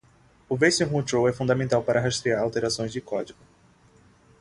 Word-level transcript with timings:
O 0.49 0.57
Version 0.57 0.89
Control 0.89 1.29
é 1.29 1.31
fundamental 1.31 1.83
para 1.83 1.99
rastrear 2.01 2.41
alterações 2.41 2.91
de 2.91 2.99
código. 3.01 3.37